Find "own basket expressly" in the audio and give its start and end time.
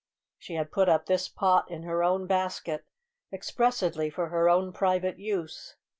2.03-4.09